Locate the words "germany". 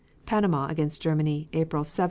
0.99-1.47